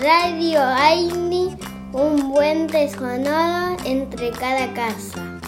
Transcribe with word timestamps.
Radio 0.00 0.62
Aini, 0.62 1.58
un 1.92 2.32
puente 2.32 2.88
sonoro 2.88 3.76
entre 3.84 4.30
cada 4.30 4.72
casa. 4.72 5.38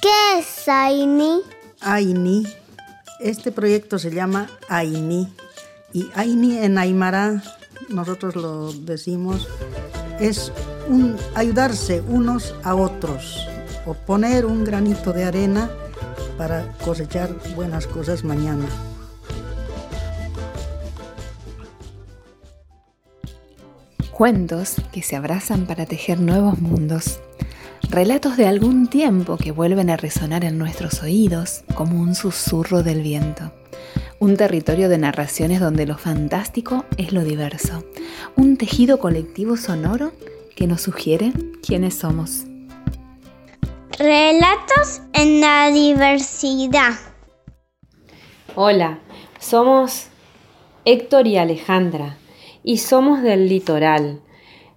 ¿Qué 0.00 0.38
es 0.38 0.66
Aini? 0.66 1.42
Aini. 1.82 2.46
Este 3.20 3.52
proyecto 3.52 3.98
se 3.98 4.12
llama 4.12 4.48
Aini. 4.70 5.30
Y 5.92 6.08
Aini 6.14 6.56
en 6.56 6.78
Aymara, 6.78 7.42
nosotros 7.90 8.34
lo 8.34 8.72
decimos, 8.72 9.48
es 10.20 10.52
un 10.88 11.18
ayudarse 11.34 12.00
unos 12.08 12.54
a 12.64 12.74
otros 12.74 13.46
o 13.84 13.92
poner 13.92 14.46
un 14.46 14.64
granito 14.64 15.12
de 15.12 15.24
arena 15.24 15.70
para 16.38 16.64
cosechar 16.82 17.28
buenas 17.54 17.86
cosas 17.86 18.24
mañana. 18.24 18.64
Cuentos 24.12 24.76
que 24.92 25.00
se 25.00 25.16
abrazan 25.16 25.64
para 25.66 25.86
tejer 25.86 26.20
nuevos 26.20 26.60
mundos. 26.60 27.18
Relatos 27.88 28.36
de 28.36 28.46
algún 28.46 28.86
tiempo 28.86 29.38
que 29.38 29.52
vuelven 29.52 29.88
a 29.88 29.96
resonar 29.96 30.44
en 30.44 30.58
nuestros 30.58 31.02
oídos 31.02 31.64
como 31.74 31.98
un 31.98 32.14
susurro 32.14 32.82
del 32.82 33.00
viento. 33.00 33.52
Un 34.18 34.36
territorio 34.36 34.90
de 34.90 34.98
narraciones 34.98 35.60
donde 35.60 35.86
lo 35.86 35.96
fantástico 35.96 36.84
es 36.98 37.14
lo 37.14 37.24
diverso. 37.24 37.84
Un 38.36 38.58
tejido 38.58 38.98
colectivo 38.98 39.56
sonoro 39.56 40.12
que 40.54 40.66
nos 40.66 40.82
sugiere 40.82 41.32
quiénes 41.66 41.94
somos. 41.94 42.44
Relatos 43.98 45.00
en 45.14 45.40
la 45.40 45.70
diversidad. 45.70 46.92
Hola, 48.54 48.98
somos 49.40 50.08
Héctor 50.84 51.26
y 51.26 51.38
Alejandra 51.38 52.18
y 52.64 52.78
somos 52.78 53.22
del 53.22 53.48
litoral. 53.48 54.20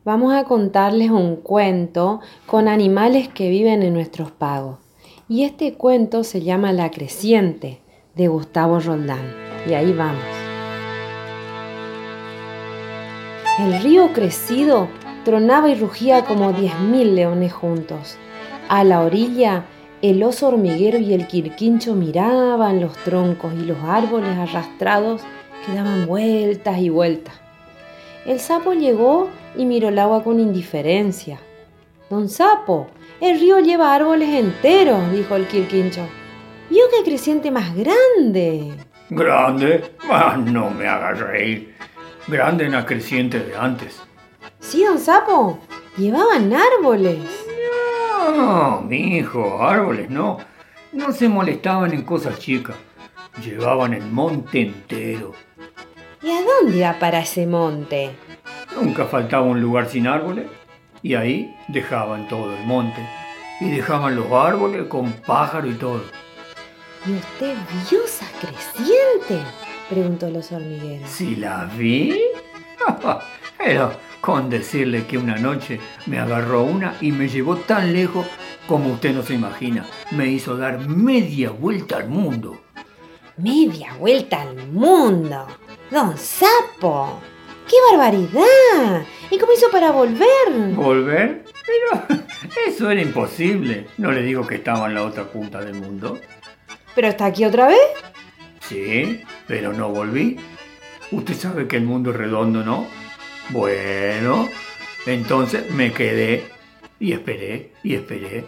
Vamos 0.04 0.34
a 0.34 0.44
contarles 0.44 1.10
un 1.10 1.36
cuento 1.38 2.20
con 2.46 2.68
animales 2.68 3.28
que 3.28 3.50
viven 3.50 3.84
en 3.84 3.94
nuestros 3.94 4.32
pagos. 4.32 4.78
Y 5.28 5.44
este 5.44 5.74
cuento 5.74 6.24
se 6.24 6.42
llama 6.44 6.72
La 6.74 6.92
Creciente 6.92 7.82
de 8.16 8.28
Gustavo 8.28 8.80
Roldán. 8.80 9.34
Y 9.68 9.74
ahí 9.74 9.92
vamos. 9.94 10.24
El 13.60 13.82
río 13.82 14.14
crecido 14.14 14.88
tronaba 15.24 15.70
y 15.70 15.76
rugía 15.76 16.26
como 16.26 16.54
diez 16.54 16.78
mil 16.80 17.16
leones 17.16 17.54
juntos. 17.54 18.18
A 18.70 18.84
la 18.84 19.02
orilla, 19.02 19.66
el 20.02 20.22
oso 20.24 20.50
hormiguero 20.50 21.00
y 21.00 21.14
el 21.14 21.26
quirquincho 21.26 21.96
miraban 21.96 22.82
los 22.82 22.96
troncos 22.98 23.54
y 23.54 23.66
los 23.66 23.78
árboles 23.84 24.38
arrastrados 24.38 25.22
que 25.66 25.74
daban 25.74 26.06
vueltas 26.06 26.80
y 26.80 26.90
vueltas. 26.90 27.45
El 28.26 28.40
sapo 28.40 28.74
llegó 28.74 29.30
y 29.56 29.66
miró 29.66 29.90
el 29.90 30.00
agua 30.00 30.24
con 30.24 30.40
indiferencia. 30.40 31.40
Don 32.10 32.28
Sapo, 32.28 32.88
el 33.22 33.40
río 33.40 33.60
lleva 33.60 33.94
árboles 33.94 34.30
enteros, 34.30 35.12
dijo 35.12 35.36
el 35.36 35.48
quirquincho. 35.48 36.08
¿Vio 36.70 36.86
qué 36.90 37.08
creciente 37.08 37.52
más 37.52 37.76
grande? 37.76 38.74
¿Grande? 39.12 39.92
Ah, 40.10 40.38
no 40.38 40.72
me 40.72 40.88
hagas 40.88 41.20
reír. 41.20 41.76
Grande 42.28 42.66
en 42.66 42.72
la 42.72 42.86
creciente 42.86 43.40
de 43.40 43.56
antes. 43.56 44.02
Sí, 44.60 44.84
don 44.84 44.98
Sapo, 44.98 45.60
llevaban 45.96 46.52
árboles. 46.52 47.20
No, 48.36 48.82
mi 48.82 49.18
hijo, 49.18 49.62
árboles 49.62 50.10
no. 50.10 50.40
No 50.92 51.12
se 51.12 51.30
molestaban 51.30 51.94
en 51.94 52.02
cosas 52.02 52.40
chicas. 52.40 52.76
Llevaban 53.44 53.94
el 53.94 54.04
monte 54.04 54.62
entero. 54.62 55.34
¿Y 56.26 56.32
a 56.32 56.42
dónde 56.42 56.78
iba 56.78 56.98
para 56.98 57.20
ese 57.20 57.46
monte? 57.46 58.10
Nunca 58.76 59.06
faltaba 59.06 59.44
un 59.44 59.62
lugar 59.62 59.88
sin 59.88 60.08
árboles. 60.08 60.48
Y 61.04 61.14
ahí 61.14 61.56
dejaban 61.68 62.28
todo 62.28 62.52
el 62.52 62.66
monte. 62.66 63.00
Y 63.62 63.70
dejaban 63.70 64.16
los 64.16 64.32
árboles 64.32 64.88
con 64.88 65.12
pájaro 65.12 65.70
y 65.70 65.76
todo. 65.76 66.02
¿Y 67.06 67.14
usted 67.14 67.56
vio 67.92 68.04
esa 68.04 68.26
creciente? 68.40 69.48
Preguntó 69.88 70.28
los 70.32 70.52
hormigueros. 70.52 71.08
¿Si 71.08 71.36
la 71.36 71.70
vi? 71.78 72.20
Pero 73.60 73.92
con 74.20 74.50
decirle 74.50 75.06
que 75.06 75.20
una 75.20 75.38
noche 75.38 75.80
me 76.08 76.18
agarró 76.18 76.64
una 76.64 76.96
y 77.02 77.12
me 77.12 77.30
llevó 77.30 77.58
tan 77.58 77.94
lejos 77.94 78.26
como 78.68 78.94
usted 78.94 79.14
no 79.14 79.22
se 79.22 79.36
imagina. 79.36 79.86
Me 80.10 80.26
hizo 80.26 80.58
dar 80.58 80.80
media 80.80 81.52
vuelta 81.52 81.98
al 81.98 82.10
mundo. 82.10 82.60
Media 83.38 83.94
vuelta 84.00 84.42
al 84.42 84.70
mundo. 84.70 85.46
Don 85.92 86.18
Sapo. 86.18 87.22
¡Qué 87.68 87.76
barbaridad! 87.92 89.06
¿Y 89.32 89.38
cómo 89.38 89.54
hizo 89.54 89.70
para 89.72 89.92
volver? 89.92 90.74
¿Volver? 90.76 91.46
Pero 91.66 92.22
eso 92.68 92.90
era 92.92 93.02
imposible. 93.02 93.88
No 93.98 94.12
le 94.12 94.22
digo 94.22 94.46
que 94.46 94.56
estaba 94.56 94.88
en 94.88 94.96
la 94.96 95.04
otra 95.04 95.26
punta 95.26 95.62
del 95.62 95.76
mundo. 95.76 96.20
¿Pero 96.94 97.08
está 97.08 97.26
aquí 97.26 97.44
otra 97.46 97.68
vez? 97.68 97.80
Sí, 98.62 99.22
pero 99.48 99.74
no 99.74 99.90
volví. 99.90 100.40
Usted 101.12 101.34
sabe 101.36 101.68
que 101.68 101.78
el 101.78 101.84
mundo 101.84 102.12
es 102.12 102.18
redondo, 102.18 102.64
¿no? 102.64 102.88
Bueno, 103.50 104.50
entonces 105.06 105.70
me 105.72 105.92
quedé 105.92 106.50
y 107.00 107.14
esperé 107.14 107.74
y 107.84 107.96
esperé. 107.96 108.46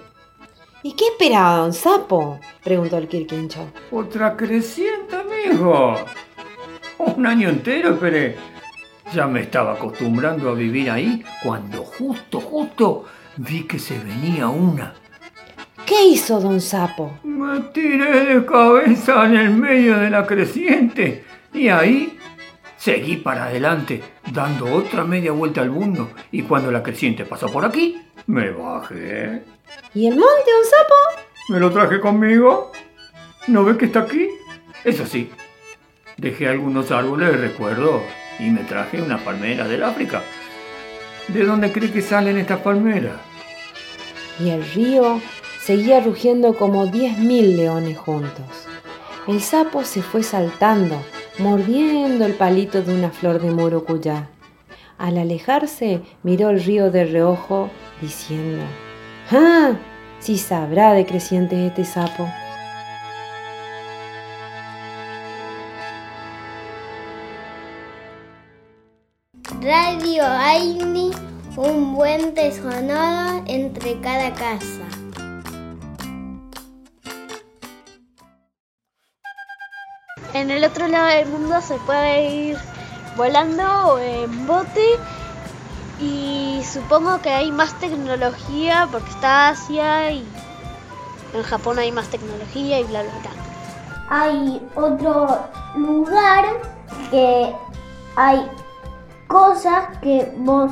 ¿Y 0.84 0.96
qué 0.96 1.08
esperaba 1.08 1.58
don 1.58 1.74
Sapo? 1.74 2.40
preguntó 2.64 2.98
el 2.98 3.08
Quirquincho. 3.08 3.72
Otra 3.92 4.36
creciente, 4.38 5.16
amigo. 5.16 5.96
Un 7.00 7.26
año 7.26 7.50
entero 7.50 7.94
esperé. 7.94 8.36
Ya 9.14 9.28
me 9.28 9.42
estaba 9.42 9.74
acostumbrando 9.74 10.50
a 10.50 10.54
vivir 10.54 10.90
ahí 10.90 11.24
cuando 11.44 11.84
justo, 11.84 12.40
justo 12.40 13.06
vi 13.38 13.64
que 13.64 13.80
se 13.80 13.98
venía 14.00 14.48
una. 14.48 14.94
¿Qué 15.86 16.04
hizo 16.10 16.40
don 16.42 16.60
Sapo? 16.60 17.20
Me 17.24 17.62
tiré 17.74 18.26
de 18.26 18.46
cabeza 18.46 19.26
en 19.26 19.38
el 19.38 19.52
medio 19.52 19.98
de 19.98 20.10
la 20.10 20.26
creciente 20.26 21.24
y 21.54 21.70
ahí 21.70 22.20
seguí 22.76 23.18
para 23.18 23.46
adelante, 23.46 24.04
dando 24.32 24.66
otra 24.74 25.06
media 25.06 25.32
vuelta 25.32 25.62
al 25.62 25.72
mundo 25.72 26.12
y 26.32 26.42
cuando 26.42 26.72
la 26.72 26.84
creciente 26.84 27.24
pasó 27.24 27.48
por 27.48 27.64
aquí, 27.64 28.02
me 28.26 28.52
bajé. 28.52 29.44
¿Y 29.94 30.08
el 30.08 30.16
monte, 30.16 30.52
don 30.52 30.66
Sapo? 30.66 31.24
¿Me 31.50 31.60
lo 31.60 31.72
traje 31.72 32.02
conmigo? 32.02 32.72
¿No 33.48 33.64
ve 33.64 33.78
que 33.78 33.86
está 33.86 34.02
aquí? 34.02 34.28
Eso 34.84 35.06
sí, 35.06 35.30
dejé 36.18 36.48
algunos 36.48 36.92
árboles 36.92 37.32
de 37.32 37.38
recuerdo 37.38 38.02
y 38.40 38.50
me 38.50 38.64
traje 38.64 39.02
una 39.02 39.24
palmera 39.24 39.68
del 39.68 39.84
África. 39.84 40.24
¿De 41.28 41.44
dónde 41.44 41.72
cree 41.72 41.92
que 41.92 42.02
salen 42.02 42.38
estas 42.38 42.60
palmeras? 42.60 43.16
Y 44.40 44.50
el 44.50 44.64
río 44.72 45.22
seguía 45.62 46.00
rugiendo 46.00 46.56
como 46.56 46.88
diez 46.88 47.18
mil 47.18 47.58
leones 47.58 47.98
juntos. 47.98 48.68
El 49.28 49.42
sapo 49.42 49.84
se 49.84 50.02
fue 50.02 50.24
saltando, 50.24 51.02
mordiendo 51.40 52.26
el 52.26 52.34
palito 52.34 52.82
de 52.82 52.94
una 52.94 53.10
flor 53.10 53.42
de 53.42 53.52
morocuyá. 53.52 54.30
Al 54.98 55.18
alejarse, 55.18 56.02
miró 56.24 56.50
el 56.50 56.64
río 56.64 56.90
de 56.90 57.06
reojo, 57.06 57.70
diciendo, 58.02 58.64
¡Ah! 59.32 59.74
Si 60.20 60.38
sabrá 60.38 60.94
de 60.94 61.06
crecientes 61.06 61.60
este 61.60 61.86
sapo. 61.86 62.28
Radio 69.62 70.24
Aini, 70.24 71.10
un 71.56 71.96
puente 71.96 72.52
sonoro 72.52 73.44
entre 73.48 74.00
cada 74.02 74.32
casa. 74.34 74.86
En 80.34 80.52
el 80.52 80.64
otro 80.64 80.88
lado 80.88 81.08
del 81.08 81.28
mundo 81.30 81.60
se 81.62 81.76
puede 81.80 82.30
ir 82.30 82.58
volando 83.16 83.64
o 83.94 83.98
en 83.98 84.46
bote 84.46 85.00
y 86.00 86.62
supongo 86.64 87.20
que 87.24 87.32
hay 87.32 87.52
más 87.52 87.74
tecnología 87.80 88.88
porque 88.92 89.10
está 89.10 89.50
Asia 89.50 90.12
y 90.12 90.28
en 91.34 91.42
Japón 91.42 91.80
hay 91.80 91.92
más 91.92 92.08
tecnología 92.10 92.80
y 92.80 92.84
bla 92.84 93.02
bla 93.02 93.12
bla. 93.22 93.32
Hay 94.10 94.62
otro 94.76 95.50
lugar 95.76 96.46
que 97.10 97.56
hay 98.16 98.48
cosas 99.28 99.98
que 100.02 100.32
vos 100.38 100.72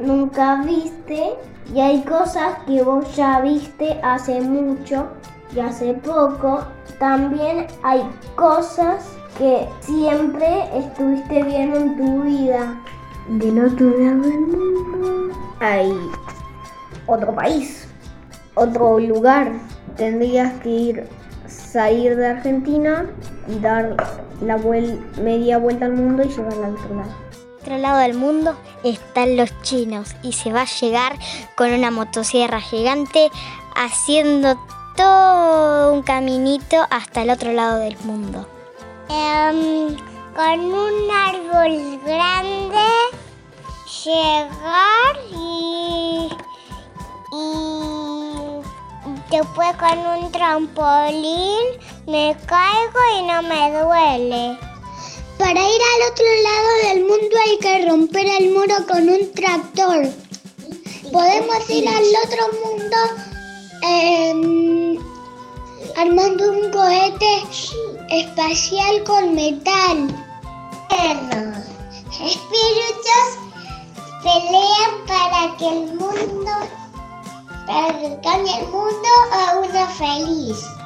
nunca 0.00 0.62
viste 0.62 1.34
y 1.74 1.80
hay 1.80 2.02
cosas 2.02 2.58
que 2.66 2.82
vos 2.82 3.14
ya 3.16 3.40
viste 3.40 4.00
hace 4.02 4.40
mucho 4.40 5.06
y 5.54 5.60
hace 5.60 5.94
poco. 5.94 6.62
También 6.98 7.66
hay 7.82 8.02
cosas 8.34 9.06
que 9.36 9.68
siempre 9.80 10.64
estuviste 10.76 11.42
viendo 11.44 11.78
en 11.78 11.96
tu 11.96 12.22
vida. 12.22 12.80
Del 13.28 13.66
otro 13.66 13.90
lado 13.90 14.22
del 14.22 14.40
mundo 14.40 15.34
hay 15.60 15.92
otro 17.06 17.34
país, 17.34 17.86
otro 18.54 18.98
lugar. 18.98 19.52
Tendrías 19.96 20.52
que 20.60 20.68
ir, 20.68 21.06
salir 21.46 22.16
de 22.16 22.26
Argentina 22.26 23.06
y 23.48 23.58
dar 23.58 23.96
la 24.40 24.58
media 25.22 25.58
vuelta 25.58 25.86
al 25.86 25.92
mundo 25.92 26.22
y 26.22 26.28
llevarla 26.28 26.66
al 26.66 26.74
otro 26.74 26.94
lado. 26.94 27.27
Otro 27.68 27.82
lado 27.82 27.98
del 27.98 28.14
mundo 28.14 28.56
están 28.82 29.36
los 29.36 29.50
chinos 29.60 30.16
y 30.22 30.32
se 30.32 30.50
va 30.50 30.62
a 30.62 30.64
llegar 30.80 31.18
con 31.54 31.70
una 31.70 31.90
motosierra 31.90 32.62
gigante 32.62 33.30
haciendo 33.76 34.58
todo 34.96 35.92
un 35.92 36.00
caminito 36.00 36.78
hasta 36.88 37.20
el 37.20 37.28
otro 37.28 37.52
lado 37.52 37.80
del 37.80 37.98
mundo. 38.04 38.48
Em, 39.10 39.94
con 40.34 40.60
un 40.60 41.10
árbol 41.10 42.00
grande 42.06 42.88
llegar 44.02 45.16
y, 45.30 46.30
y 47.32 48.62
después 49.30 49.76
con 49.76 49.98
un 49.98 50.32
trampolín 50.32 51.66
me 52.06 52.34
caigo 52.46 52.98
y 53.18 53.22
no 53.24 53.42
me 53.42 53.78
duele. 53.78 54.67
Para 55.48 55.60
ir 55.60 55.80
al 55.80 56.12
otro 56.12 56.26
lado 56.42 56.68
del 56.82 57.04
mundo 57.06 57.36
hay 57.46 57.56
que 57.56 57.88
romper 57.88 58.26
el 58.38 58.50
muro 58.50 58.74
con 58.86 59.08
un 59.08 59.32
tractor. 59.32 60.06
Podemos 61.10 61.70
ir 61.70 61.88
al 61.88 62.04
otro 62.22 62.50
mundo 62.66 62.96
em, 63.80 64.98
armando 65.96 66.52
un 66.52 66.70
cohete 66.70 67.44
espacial 68.10 69.02
con 69.04 69.34
metal. 69.34 70.14
Espíritus 72.10 73.28
pelean 74.22 75.06
para 75.06 75.56
que 75.56 75.66
el 75.66 75.94
mundo, 75.94 76.52
para 77.66 77.98
que 77.98 78.20
cambie 78.22 78.58
el 78.58 78.66
mundo 78.66 79.08
a 79.32 79.60
uno 79.60 79.88
feliz. 79.96 80.77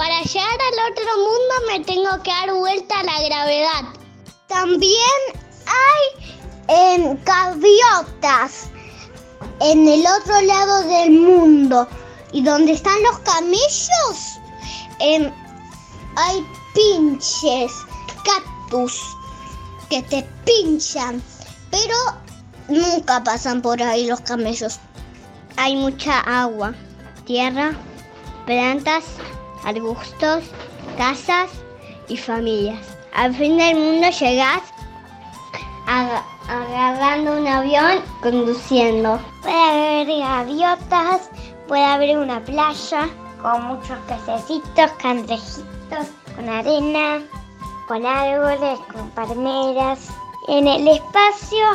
Para 0.00 0.22
llegar 0.22 0.48
al 0.48 0.92
otro 0.92 1.04
mundo 1.18 1.54
me 1.68 1.80
tengo 1.84 2.22
que 2.22 2.30
dar 2.30 2.54
vuelta 2.54 3.00
a 3.00 3.02
la 3.02 3.20
gravedad. 3.20 3.84
También 4.48 4.96
hay 5.66 6.34
en 6.68 7.22
gaviotas 7.22 8.70
en 9.60 9.86
el 9.86 10.02
otro 10.06 10.40
lado 10.40 10.84
del 10.84 11.10
mundo. 11.10 11.86
Y 12.32 12.42
donde 12.42 12.72
están 12.72 12.94
los 13.02 13.18
camellos, 13.18 14.38
hay 16.16 16.46
pinches, 16.74 17.70
cactus 18.24 19.02
que 19.90 20.02
te 20.04 20.26
pinchan. 20.46 21.22
Pero 21.70 21.94
nunca 22.68 23.22
pasan 23.22 23.60
por 23.60 23.82
ahí 23.82 24.06
los 24.06 24.22
camellos. 24.22 24.80
Hay 25.56 25.76
mucha 25.76 26.20
agua, 26.20 26.72
tierra, 27.26 27.72
plantas 28.46 29.04
arbustos, 29.64 30.44
casas 30.96 31.50
y 32.08 32.16
familias. 32.16 32.96
Al 33.14 33.34
fin 33.34 33.58
del 33.58 33.76
mundo 33.76 34.08
llegas 34.10 34.62
agarrando 36.48 37.38
un 37.38 37.46
avión, 37.46 38.02
conduciendo. 38.22 39.18
Puede 39.42 39.54
haber 39.54 40.18
gaviotas, 40.18 41.30
puede 41.68 41.84
haber 41.84 42.18
una 42.18 42.40
playa 42.44 43.08
con 43.42 43.64
muchos 43.64 43.98
pececitos, 44.06 44.90
candrejitos, 45.02 46.06
con 46.36 46.48
arena, 46.48 47.20
con 47.88 48.04
árboles, 48.06 48.78
con 48.92 49.10
palmeras. 49.10 50.08
En 50.48 50.66
el 50.66 50.86
espacio 50.88 51.66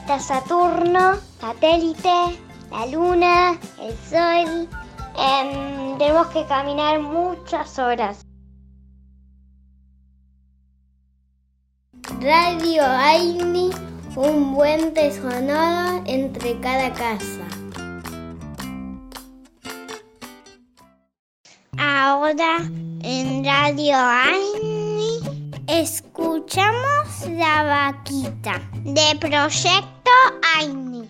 está 0.00 0.18
Saturno, 0.18 1.16
satélite, 1.40 2.38
la 2.70 2.86
luna, 2.86 3.58
el 3.80 3.96
sol, 4.08 4.68
Em, 5.16 5.98
tenemos 5.98 6.26
que 6.28 6.44
caminar 6.46 7.00
muchas 7.00 7.78
horas. 7.78 8.24
Radio 12.20 12.82
Aini, 12.84 13.70
un 14.16 14.54
buen 14.54 14.94
sonoro 15.12 16.02
entre 16.06 16.58
cada 16.60 16.92
casa. 16.92 17.46
Ahora 21.78 22.58
en 23.02 23.44
Radio 23.44 23.96
Aini 23.96 25.20
escuchamos 25.66 27.28
la 27.30 27.64
vaquita 27.64 28.60
de 28.84 29.16
Proyecto 29.18 30.10
Aini. 30.56 31.08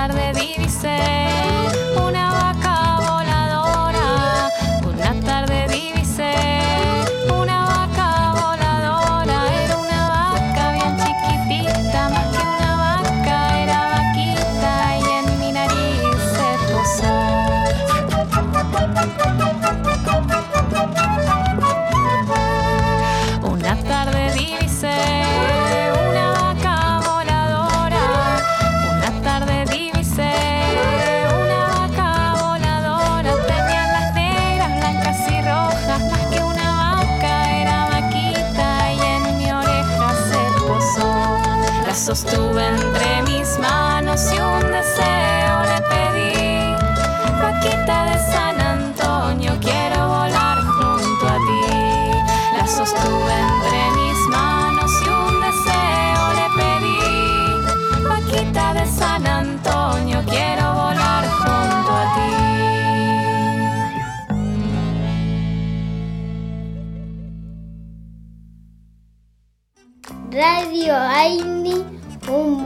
Tarde 0.00 0.32
divisé 0.32 1.19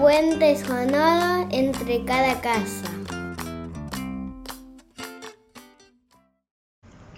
buen 0.04 0.38
sonoro 0.58 1.48
entre 1.50 2.04
cada 2.04 2.38
casa. 2.42 2.90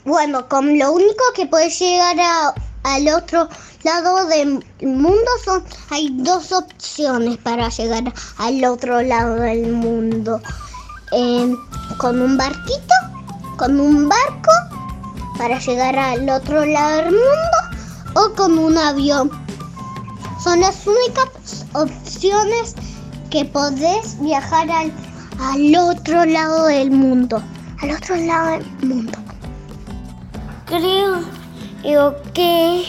Bueno, 0.05 0.49
como 0.49 0.69
lo 0.69 0.93
único 0.93 1.25
que 1.35 1.47
puede 1.47 1.69
llegar 1.69 2.17
al 2.85 3.09
otro 3.09 3.49
lado 3.83 4.27
del 4.27 4.65
mundo 4.83 5.31
son, 5.45 5.65
hay 5.91 6.11
dos 6.13 6.53
opciones 6.53 7.39
para 7.39 7.71
llegar 7.71 8.05
al 8.39 8.65
otro 8.65 9.03
lado 9.03 9.35
del 9.35 9.73
mundo. 9.73 10.41
Con 11.99 12.23
un 12.23 12.37
barquito, 12.37 12.95
con 13.57 13.81
un 13.81 14.09
barco 14.09 14.53
para 15.37 15.59
llegar 15.59 15.99
al 15.99 16.31
otro 16.31 16.65
lado 16.65 16.97
del 16.99 17.07
mundo 17.07 17.59
o 18.15 18.33
con 18.37 18.57
un 18.57 18.79
avión. 18.79 19.46
Son 20.47 20.61
las 20.61 20.87
únicas 20.87 21.67
opciones 21.73 22.77
que 23.31 23.45
podés 23.47 24.17
viajar 24.21 24.71
al, 24.71 24.93
al 25.41 25.75
otro 25.75 26.25
lado 26.25 26.67
del 26.67 26.93
mundo. 26.93 27.43
Al 27.83 27.91
otro 27.91 28.15
lado 28.15 28.53
del 28.53 28.67
mundo. 28.81 29.19
Creo 30.67 31.25
que 32.33 32.85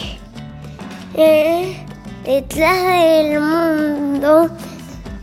eh, 1.14 1.84
detrás 2.24 2.80
del 2.80 3.40
mundo 3.40 4.50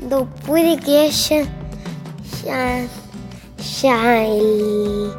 no 0.10 0.26
puede 0.46 0.78
que 0.78 1.06
haya 1.06 1.44
ya, 2.44 2.86
ya 3.82 4.26
el 4.26 5.14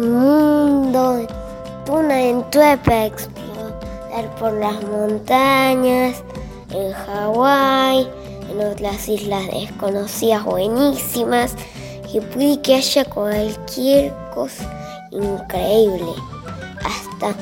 mundo 0.00 1.24
una 1.88 2.14
aventura 2.14 2.82
para 2.82 3.04
por 4.24 4.52
las 4.54 4.82
montañas 4.82 6.22
en 6.70 6.92
Hawái 6.92 8.08
en 8.50 8.60
otras 8.66 9.08
islas 9.08 9.46
desconocidas 9.52 10.44
buenísimas 10.44 11.54
y 12.12 12.20
puede 12.20 12.60
que 12.62 12.76
haya 12.76 13.04
cualquier 13.04 14.14
cosa 14.34 14.64
increíble 15.10 16.12
hasta 16.82 17.34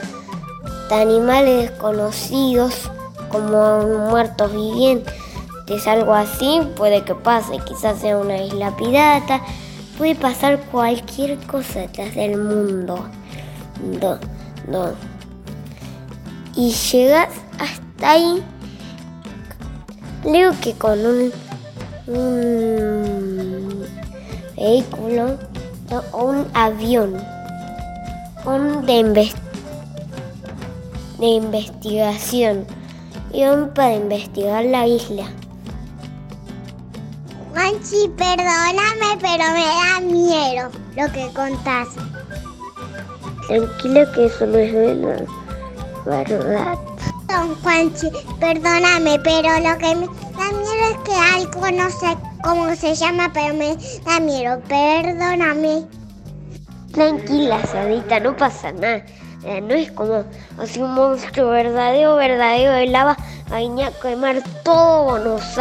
animales 0.91 1.71
desconocidos 1.71 2.91
como 3.31 3.83
muertos 4.11 4.53
vivientes, 4.53 5.87
algo 5.87 6.15
así, 6.15 6.61
puede 6.77 7.03
que 7.03 7.15
pase, 7.15 7.59
quizás 7.67 7.99
sea 8.01 8.17
una 8.17 8.37
isla 8.39 8.77
pirata, 8.77 9.41
puede 9.99 10.15
pasar 10.15 10.61
cualquier 10.71 11.39
cosa 11.47 11.81
detrás 11.81 12.15
del 12.15 12.37
mundo. 12.37 13.01
No, 14.01 14.19
no. 14.69 15.14
Y 16.57 16.71
llegas 16.71 17.29
hasta 17.59 18.11
ahí, 18.11 18.43
creo 20.23 20.53
que 20.61 20.73
con 20.75 20.99
un, 21.05 21.33
un 22.07 23.87
vehículo 24.57 25.39
o 26.13 26.25
un 26.25 26.47
avión 26.55 27.17
un 28.47 28.85
de 28.85 28.93
investigación 28.99 29.45
de 31.19 31.27
investigación 31.27 32.67
y 33.33 33.45
un 33.45 33.69
para 33.71 33.95
investigar 33.95 34.65
la 34.65 34.87
isla. 34.87 35.25
Juanchi, 37.53 38.09
perdóname, 38.17 39.17
pero 39.21 39.45
me 39.53 39.65
da 39.65 40.01
miedo 40.01 40.71
lo 40.97 41.13
que 41.13 41.33
contás. 41.35 41.89
Tranquilo 43.49 44.13
que 44.13 44.27
eso 44.27 44.47
no 44.47 44.59
es 44.59 44.73
verdad. 44.73 45.27
Don 46.05 47.55
Juanchi, 47.63 48.11
perdóname, 48.39 49.19
pero 49.21 49.49
lo 49.59 49.79
que 49.79 49.95
me 49.95 50.07
da 50.37 50.53
miedo 50.53 50.85
es 50.91 50.99
que 51.05 51.15
algo 51.15 51.71
no 51.71 51.91
sé 51.91 52.17
cómo 52.43 52.75
se 52.77 52.95
llama, 52.95 53.31
pero 53.33 53.55
me 53.55 53.77
da 54.05 54.21
miedo. 54.21 54.61
Perdóname. 54.69 55.87
Tranquila, 56.93 57.65
Sadita, 57.67 58.21
no 58.21 58.37
pasa 58.37 58.71
nada. 58.73 59.05
Eh, 59.45 59.61
no 59.61 59.75
es 59.75 59.91
como 59.93 60.25
así 60.59 60.81
un 60.81 60.95
monstruo 60.95 61.51
verdadero, 61.51 62.17
verdadero 62.17 62.73
de 62.73 62.87
lava, 62.87 63.17
venía 63.51 63.89
a 63.89 64.01
quemar 64.01 64.43
todo 64.63 65.05
Buenos 65.05 65.59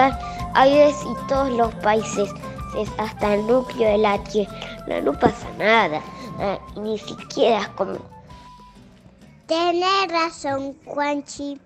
Aires 0.54 0.96
y 1.04 1.28
todos 1.28 1.50
los 1.50 1.74
países, 1.76 2.30
hasta 2.98 3.34
el 3.34 3.46
núcleo 3.46 3.90
de 3.90 3.98
la 3.98 4.18
Tierra. 4.24 4.54
No, 5.04 5.12
pasa 5.14 5.48
nada, 5.58 6.02
eh, 6.40 6.58
ni 6.78 6.98
siquiera 6.98 7.62
es 7.62 7.68
como... 7.70 8.13
Tienes 9.48 10.08
razón, 10.10 10.76
Juanchi. 10.86 11.60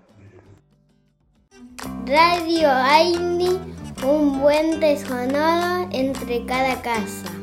Radio 2.06 2.72
Aini, 2.72 3.60
un 4.04 4.42
buen 4.42 4.80
sonoro 4.98 5.88
entre 5.92 6.46
cada 6.46 6.82
casa. 6.82 7.38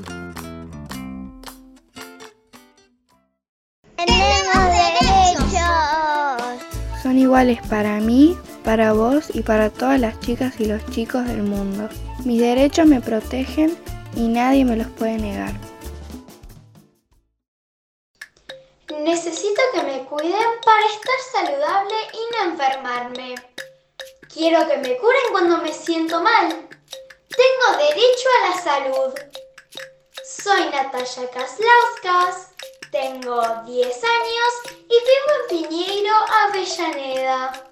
son 7.04 7.18
iguales 7.18 7.60
para 7.68 8.00
mí, 8.00 8.34
para 8.64 8.94
vos 8.94 9.30
y 9.34 9.42
para 9.42 9.68
todas 9.68 10.00
las 10.00 10.18
chicas 10.20 10.58
y 10.58 10.64
los 10.64 10.84
chicos 10.86 11.26
del 11.26 11.42
mundo. 11.42 11.88
Mis 12.24 12.40
derechos 12.40 12.86
me 12.86 13.02
protegen 13.02 13.74
y 14.16 14.26
nadie 14.26 14.64
me 14.64 14.74
los 14.74 14.86
puede 14.86 15.18
negar. 15.18 15.52
Necesito 19.04 19.60
que 19.74 19.82
me 19.82 20.02
cuiden 20.06 20.48
para 20.64 20.86
estar 20.86 21.20
saludable 21.30 21.94
y 22.14 22.20
no 22.32 22.52
enfermarme. 22.52 23.34
Quiero 24.32 24.66
que 24.66 24.78
me 24.78 24.96
curen 24.96 25.22
cuando 25.30 25.58
me 25.58 25.74
siento 25.74 26.22
mal. 26.22 26.48
Tengo 26.48 27.78
derecho 27.86 28.28
a 28.38 28.48
la 28.48 28.62
salud. 28.62 29.14
Soy 30.24 30.70
Natalia 30.70 31.30
Kaslauskas. 31.30 32.48
Tengo 32.90 33.42
10 33.66 34.04
años 34.04 34.52
y 34.88 34.96
vivo 35.10 35.32
en 35.36 35.68
Piñeiro, 35.68 36.14
Avellaneda. 36.48 37.68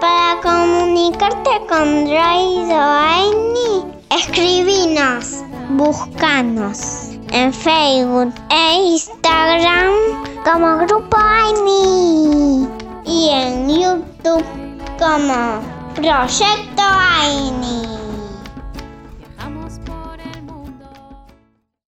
Para 0.00 0.40
comunicarte 0.40 1.66
con 1.68 2.10
Raido 2.10 2.80
Aini, 2.80 4.00
escribinos, 4.08 5.42
buscanos 5.68 6.99
en 7.32 7.52
Facebook 7.52 8.32
e 8.50 8.74
Instagram 8.92 9.92
como 10.44 10.78
Grupo 10.86 11.16
Aini 11.16 12.68
y 13.04 13.28
en 13.30 13.68
YouTube 13.68 14.44
como 14.98 15.60
Proyecto 15.94 16.82
Aini. 16.82 17.79